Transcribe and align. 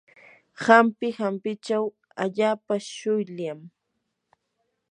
ampi 0.77 1.09
ampichaw 1.27 1.85
allaapa 2.23 2.75
shuylam. 2.95 3.59